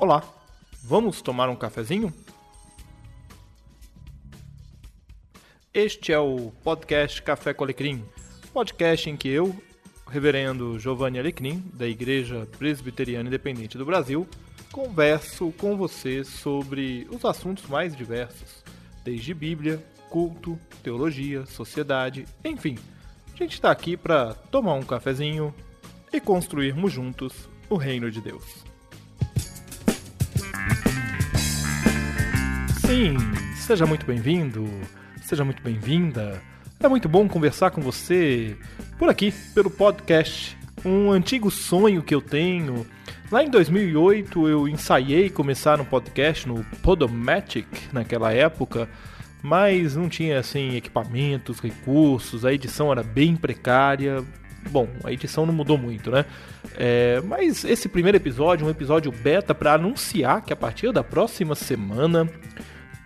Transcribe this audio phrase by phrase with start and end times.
[0.00, 0.22] Olá,
[0.80, 2.14] vamos tomar um cafezinho?
[5.74, 8.04] Este é o podcast Café com Alecrim,
[8.52, 9.60] podcast em que eu,
[10.08, 14.24] reverendo Giovanni Alecrim, da Igreja Presbiteriana Independente do Brasil,
[14.70, 18.62] converso com você sobre os assuntos mais diversos,
[19.02, 22.78] desde Bíblia, culto, teologia, sociedade, enfim.
[23.34, 25.52] A gente está aqui para tomar um cafezinho
[26.12, 28.68] e construirmos juntos o reino de Deus.
[32.88, 33.18] Sim,
[33.54, 34.66] seja muito bem-vindo,
[35.20, 36.40] seja muito bem-vinda.
[36.80, 38.56] É muito bom conversar com você
[38.98, 40.56] por aqui, pelo podcast.
[40.82, 42.86] Um antigo sonho que eu tenho.
[43.30, 48.88] Lá em 2008 eu ensaiei começar um podcast no Podomatic, naquela época,
[49.42, 54.24] mas não tinha assim equipamentos, recursos, a edição era bem precária.
[54.70, 56.24] Bom, a edição não mudou muito, né?
[56.74, 61.54] É, mas esse primeiro episódio, um episódio beta para anunciar que a partir da próxima
[61.54, 62.26] semana,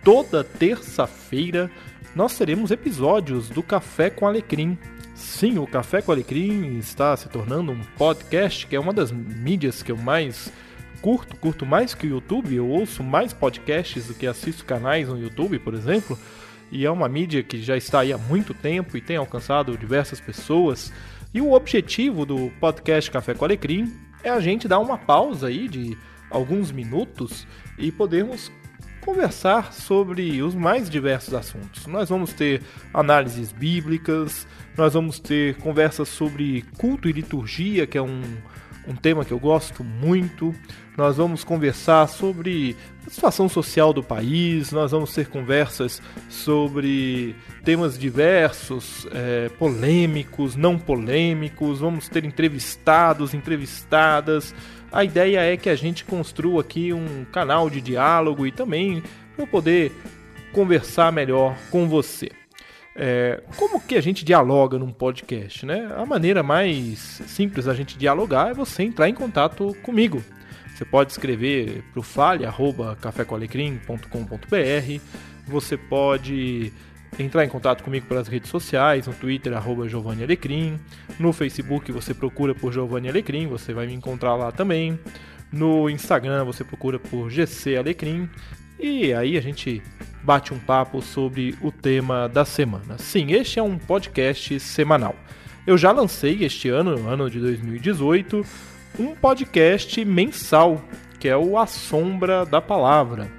[0.03, 1.71] toda terça-feira,
[2.15, 4.77] nós teremos episódios do Café com Alecrim.
[5.15, 9.81] Sim, o Café com Alecrim está se tornando um podcast, que é uma das mídias
[9.81, 10.51] que eu mais
[11.01, 15.19] curto, curto mais que o YouTube, eu ouço mais podcasts do que assisto canais no
[15.19, 16.19] YouTube, por exemplo,
[16.71, 20.19] e é uma mídia que já está aí há muito tempo e tem alcançado diversas
[20.19, 20.91] pessoas.
[21.33, 25.67] E o objetivo do podcast Café com Alecrim é a gente dar uma pausa aí
[25.67, 25.97] de
[26.29, 28.51] alguns minutos e podermos
[29.03, 31.85] conversar sobre os mais diversos assuntos.
[31.87, 32.61] Nós vamos ter
[32.93, 38.21] análises bíblicas, nós vamos ter conversas sobre culto e liturgia, que é um
[38.87, 40.53] um tema que eu gosto muito.
[40.97, 47.97] Nós vamos conversar sobre a situação social do país, nós vamos ter conversas sobre temas
[47.97, 54.53] diversos, é, polêmicos, não polêmicos, vamos ter entrevistados, entrevistadas.
[54.93, 59.01] A ideia é que a gente construa aqui um canal de diálogo e também
[59.35, 59.91] para poder
[60.53, 62.29] conversar melhor com você.
[62.95, 65.91] É, como que a gente dialoga num podcast, né?
[65.97, 70.23] A maneira mais simples da gente dialogar é você entrar em contato comigo.
[70.75, 75.01] Você pode escrever para o fale.cafécoalecrim.com.br
[75.47, 76.71] Você pode
[77.19, 80.79] entrar em contato comigo pelas redes sociais, no Twitter, arroba Giovanni Alecrim.
[81.19, 84.99] No Facebook você procura por Giovanni Alecrim, você vai me encontrar lá também.
[85.51, 88.29] No Instagram você procura por GC Alecrim.
[88.79, 89.81] E aí a gente
[90.23, 92.97] bate um papo sobre o tema da semana.
[92.97, 95.15] Sim, este é um podcast semanal.
[95.65, 98.45] Eu já lancei este ano, ano de 2018,
[98.99, 100.83] um podcast mensal,
[101.19, 103.31] que é o A Sombra da Palavra,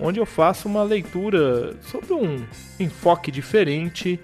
[0.00, 2.44] onde eu faço uma leitura sobre um
[2.78, 4.20] enfoque diferente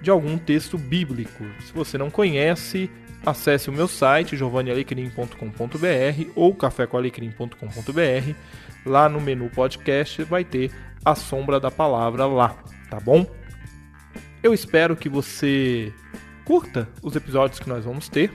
[0.00, 1.44] de algum texto bíblico.
[1.60, 2.90] Se você não conhece,
[3.24, 8.34] acesse o meu site giovannialecrim.com.br ou cafécoalecrim.com.br.
[8.84, 10.70] Lá no menu podcast vai ter
[11.04, 12.56] a sombra da palavra lá,
[12.90, 13.26] tá bom?
[14.42, 15.90] Eu espero que você
[16.44, 18.30] curta os episódios que nós vamos ter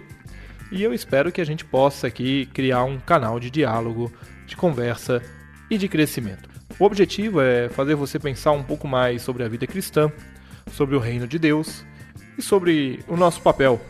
[0.71, 4.11] e eu espero que a gente possa aqui criar um canal de diálogo,
[4.47, 5.21] de conversa
[5.69, 6.58] e de crescimento.
[6.79, 10.09] O objetivo é fazer você pensar um pouco mais sobre a vida cristã,
[10.71, 11.85] sobre o reino de Deus
[12.37, 13.81] e sobre o nosso papel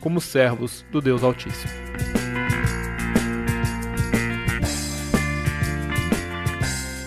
[0.00, 1.70] como servos do Deus Altíssimo.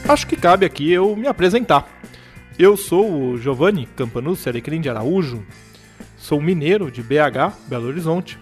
[0.07, 1.89] Acho que cabe aqui eu me apresentar.
[2.59, 5.43] Eu sou o Giovanni Campanucci Alecrim de Araújo,
[6.15, 8.37] sou mineiro de BH, Belo Horizonte.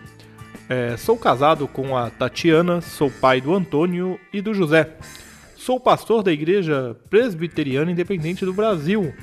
[0.67, 4.97] É, sou casado com a Tatiana, sou pai do Antônio e do José.
[5.63, 9.13] Sou pastor da Igreja Presbiteriana Independente do Brasil,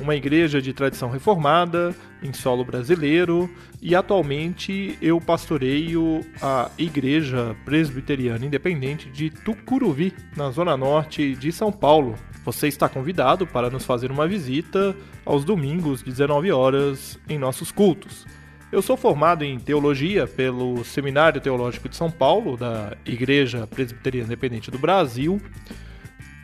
[0.00, 3.48] uma igreja de tradição reformada, em solo brasileiro,
[3.80, 11.70] e atualmente eu pastoreio a Igreja Presbiteriana Independente de Tucuruvi, na zona norte de São
[11.70, 12.16] Paulo.
[12.44, 14.92] Você está convidado para nos fazer uma visita
[15.24, 18.26] aos domingos, 19 horas, em nossos cultos.
[18.72, 24.70] Eu sou formado em teologia pelo Seminário Teológico de São Paulo, da Igreja Presbiteriana Independente
[24.70, 25.40] do Brasil,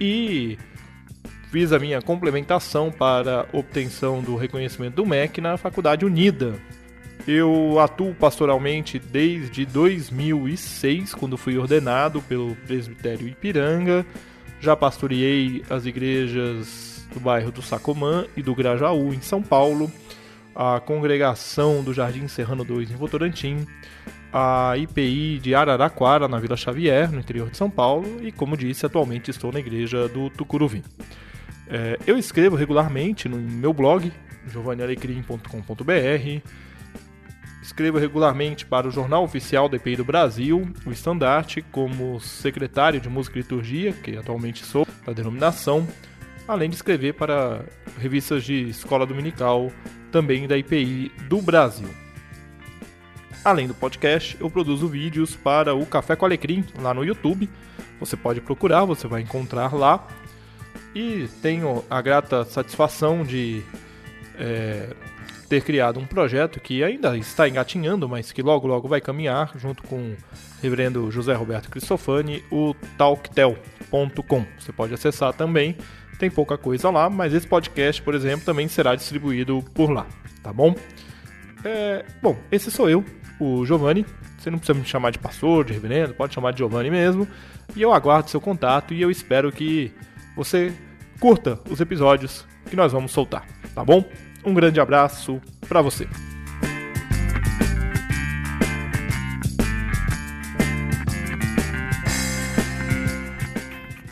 [0.01, 0.57] e
[1.53, 6.55] Fiz a minha complementação para obtenção do reconhecimento do MEC na Faculdade Unida.
[7.29, 14.07] Eu atuo pastoralmente desde 2006, quando fui ordenado pelo Presbitério Ipiranga.
[14.61, 19.93] Já pastoreei as igrejas do bairro do Sacomã e do Grajaú, em São Paulo,
[20.55, 23.67] a congregação do Jardim Serrano 2, em Votorantim,
[24.33, 28.87] a IPI de Araraquara, na Vila Xavier, no interior de São Paulo, e, como disse,
[28.87, 30.83] atualmente estou na igreja do Tucuruvi.
[31.69, 34.11] É, eu escrevo regularmente no meu blog,
[34.49, 36.49] giovannialecrim.com.br.
[37.63, 43.09] Escrevo regularmente para o Jornal Oficial da EPI do Brasil, o Estandarte, como secretário de
[43.09, 45.87] Música e Liturgia, que atualmente sou da denominação,
[46.49, 47.65] além de escrever para
[47.99, 49.71] revistas de escola dominical,
[50.13, 51.89] também da IPI do Brasil.
[53.45, 57.51] Além do podcast, eu produzo vídeos para o Café com Alecrim lá no YouTube.
[57.99, 60.07] Você pode procurar, você vai encontrar lá.
[60.95, 63.63] E tenho a grata satisfação de
[64.39, 64.91] é,
[65.49, 69.83] ter criado um projeto que ainda está engatinhando, mas que logo logo vai caminhar, junto
[69.83, 70.17] com o
[70.63, 72.75] reverendo José Roberto Cristofani, o
[74.59, 75.77] Você pode acessar também,
[76.19, 80.07] tem pouca coisa lá, mas esse podcast, por exemplo, também será distribuído por lá,
[80.43, 80.75] tá bom?
[81.65, 83.05] É, bom, esse sou eu,
[83.39, 84.05] o Giovanni.
[84.39, 87.29] Você não precisa me chamar de pastor, de reverendo, pode chamar de Giovanni mesmo.
[87.77, 89.93] E eu aguardo seu contato e eu espero que
[90.35, 90.73] você
[91.21, 94.05] curta os episódios que nós vamos soltar, tá bom?
[94.45, 96.09] Um grande abraço para você.